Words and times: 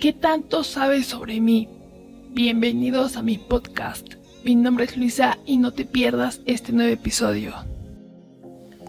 ¿Qué 0.00 0.12
tanto 0.12 0.62
sabes 0.62 1.08
sobre 1.08 1.40
mí? 1.40 1.68
Bienvenidos 2.30 3.16
a 3.16 3.22
mi 3.22 3.36
podcast. 3.36 4.14
Mi 4.44 4.54
nombre 4.54 4.84
es 4.84 4.96
Luisa 4.96 5.38
y 5.44 5.56
no 5.56 5.72
te 5.72 5.84
pierdas 5.84 6.40
este 6.46 6.70
nuevo 6.70 6.92
episodio. 6.92 7.52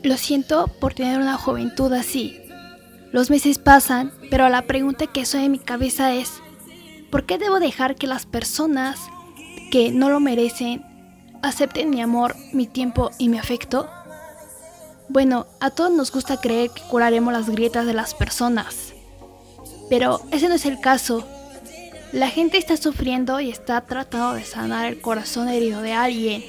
Lo 0.03 0.17
siento 0.17 0.67
por 0.79 0.93
tener 0.93 1.17
una 1.17 1.35
juventud 1.35 1.91
así. 1.93 2.39
Los 3.11 3.31
meses 3.31 3.57
pasan, 3.57 4.11
pero 4.29 4.49
la 4.49 4.67
pregunta 4.67 5.07
que 5.07 5.25
soy 5.25 5.45
en 5.45 5.53
mi 5.53 5.57
cabeza 5.57 6.13
es, 6.13 6.43
¿por 7.09 7.25
qué 7.25 7.39
debo 7.39 7.59
dejar 7.59 7.95
que 7.95 8.05
las 8.05 8.27
personas 8.27 8.99
que 9.71 9.91
no 9.91 10.11
lo 10.11 10.19
merecen 10.19 10.85
acepten 11.41 11.89
mi 11.89 12.01
amor, 12.01 12.35
mi 12.53 12.67
tiempo 12.67 13.09
y 13.17 13.29
mi 13.29 13.39
afecto? 13.39 13.89
Bueno, 15.07 15.47
a 15.59 15.71
todos 15.71 15.91
nos 15.91 16.11
gusta 16.11 16.39
creer 16.39 16.69
que 16.69 16.83
curaremos 16.83 17.33
las 17.33 17.49
grietas 17.49 17.87
de 17.87 17.95
las 17.95 18.13
personas. 18.13 18.93
Pero 19.89 20.21
ese 20.31 20.49
no 20.49 20.55
es 20.55 20.65
el 20.65 20.79
caso. 20.79 21.27
La 22.11 22.29
gente 22.29 22.57
está 22.57 22.77
sufriendo 22.77 23.39
y 23.39 23.49
está 23.49 23.81
tratando 23.81 24.33
de 24.33 24.45
sanar 24.45 24.85
el 24.85 25.01
corazón 25.01 25.49
herido 25.49 25.81
de 25.81 25.93
alguien, 25.93 26.43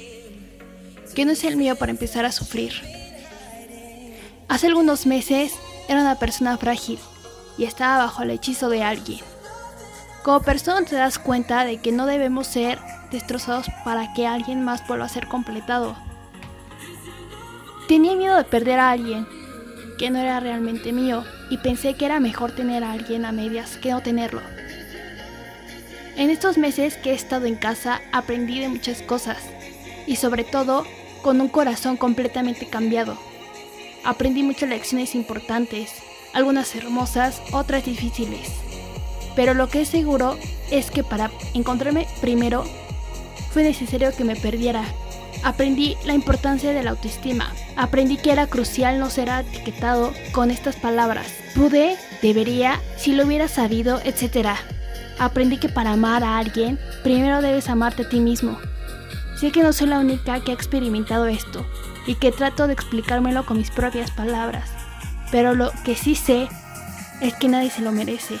que 1.13 1.25
no 1.25 1.31
es 1.31 1.43
el 1.43 1.57
mío 1.57 1.75
para 1.75 1.91
empezar 1.91 2.25
a 2.25 2.31
sufrir. 2.31 2.73
Hace 4.47 4.67
algunos 4.67 5.05
meses 5.05 5.53
era 5.87 6.01
una 6.01 6.17
persona 6.17 6.57
frágil 6.57 6.99
y 7.57 7.65
estaba 7.65 8.05
bajo 8.05 8.23
el 8.23 8.31
hechizo 8.31 8.69
de 8.69 8.83
alguien. 8.83 9.19
Como 10.23 10.41
persona 10.41 10.85
te 10.85 10.95
das 10.95 11.19
cuenta 11.19 11.63
de 11.65 11.77
que 11.77 11.91
no 11.91 12.05
debemos 12.05 12.47
ser 12.47 12.79
destrozados 13.11 13.67
para 13.83 14.13
que 14.13 14.27
alguien 14.27 14.63
más 14.63 14.87
vuelva 14.87 15.05
a 15.05 15.09
ser 15.09 15.27
completado. 15.27 15.95
Tenía 17.87 18.15
miedo 18.15 18.35
de 18.37 18.43
perder 18.43 18.79
a 18.79 18.91
alguien 18.91 19.27
no 20.09 20.19
era 20.19 20.39
realmente 20.39 20.91
mío 20.91 21.23
y 21.49 21.57
pensé 21.57 21.93
que 21.93 22.05
era 22.05 22.19
mejor 22.19 22.53
tener 22.53 22.83
a 22.83 22.91
alguien 22.91 23.25
a 23.25 23.31
medias 23.31 23.77
que 23.77 23.91
no 23.91 24.01
tenerlo. 24.01 24.41
En 26.17 26.29
estos 26.29 26.57
meses 26.57 26.97
que 26.97 27.11
he 27.11 27.13
estado 27.13 27.45
en 27.45 27.55
casa 27.55 28.01
aprendí 28.11 28.59
de 28.59 28.69
muchas 28.69 29.01
cosas 29.01 29.37
y 30.07 30.15
sobre 30.15 30.43
todo 30.43 30.85
con 31.21 31.39
un 31.39 31.47
corazón 31.47 31.97
completamente 31.97 32.67
cambiado. 32.67 33.17
Aprendí 34.03 34.43
muchas 34.43 34.69
lecciones 34.69 35.13
importantes, 35.13 35.93
algunas 36.33 36.75
hermosas, 36.75 37.41
otras 37.51 37.85
difíciles. 37.85 38.49
Pero 39.35 39.53
lo 39.53 39.69
que 39.69 39.81
es 39.81 39.89
seguro 39.89 40.37
es 40.71 40.89
que 40.89 41.03
para 41.03 41.31
encontrarme 41.53 42.07
primero 42.19 42.65
fue 43.51 43.63
necesario 43.63 44.15
que 44.15 44.23
me 44.23 44.35
perdiera 44.35 44.83
Aprendí 45.43 45.97
la 46.05 46.13
importancia 46.13 46.71
de 46.71 46.83
la 46.83 46.91
autoestima. 46.91 47.51
Aprendí 47.75 48.17
que 48.17 48.31
era 48.31 48.47
crucial 48.47 48.99
no 48.99 49.09
ser 49.09 49.29
etiquetado 49.29 50.13
con 50.33 50.51
estas 50.51 50.75
palabras. 50.75 51.27
Pude, 51.55 51.97
debería, 52.21 52.79
si 52.97 53.13
lo 53.13 53.25
hubiera 53.25 53.47
sabido, 53.47 53.99
etc. 54.03 54.49
Aprendí 55.17 55.57
que 55.57 55.69
para 55.69 55.93
amar 55.93 56.23
a 56.23 56.37
alguien, 56.37 56.79
primero 57.03 57.41
debes 57.41 57.69
amarte 57.69 58.03
a 58.03 58.09
ti 58.09 58.19
mismo. 58.19 58.59
Sé 59.39 59.51
que 59.51 59.63
no 59.63 59.73
soy 59.73 59.87
la 59.87 59.99
única 59.99 60.39
que 60.43 60.51
ha 60.51 60.53
experimentado 60.53 61.25
esto 61.25 61.65
y 62.05 62.15
que 62.15 62.31
trato 62.31 62.67
de 62.67 62.73
explicármelo 62.73 63.43
con 63.45 63.57
mis 63.57 63.71
propias 63.71 64.11
palabras. 64.11 64.69
Pero 65.31 65.55
lo 65.55 65.71
que 65.83 65.95
sí 65.95 66.13
sé 66.13 66.47
es 67.21 67.33
que 67.35 67.47
nadie 67.47 67.71
se 67.71 67.81
lo 67.81 67.91
merece. 67.91 68.37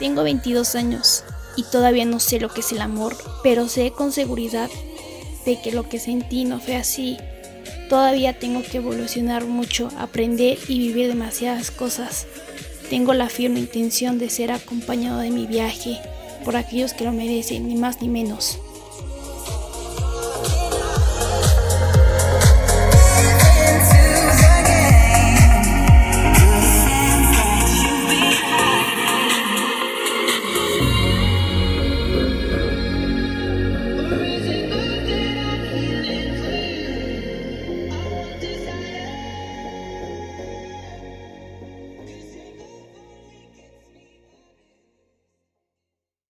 Tengo 0.00 0.24
22 0.24 0.74
años 0.74 1.24
y 1.56 1.62
todavía 1.64 2.04
no 2.04 2.18
sé 2.18 2.40
lo 2.40 2.48
que 2.48 2.60
es 2.60 2.72
el 2.72 2.80
amor, 2.80 3.16
pero 3.44 3.68
sé 3.68 3.92
con 3.92 4.10
seguridad 4.10 4.68
de 5.46 5.58
que 5.58 5.72
lo 5.72 5.88
que 5.88 5.98
sentí 5.98 6.44
no 6.44 6.60
fue 6.60 6.76
así. 6.76 7.16
Todavía 7.88 8.38
tengo 8.38 8.62
que 8.62 8.78
evolucionar 8.78 9.46
mucho, 9.46 9.88
aprender 9.96 10.58
y 10.68 10.78
vivir 10.78 11.08
demasiadas 11.08 11.70
cosas. 11.70 12.26
Tengo 12.90 13.14
la 13.14 13.28
firme 13.28 13.60
intención 13.60 14.18
de 14.18 14.28
ser 14.28 14.50
acompañado 14.50 15.20
de 15.20 15.30
mi 15.30 15.46
viaje 15.46 15.98
por 16.44 16.56
aquellos 16.56 16.92
que 16.92 17.04
lo 17.04 17.12
merecen, 17.12 17.68
ni 17.68 17.76
más 17.76 18.02
ni 18.02 18.08
menos. 18.08 18.58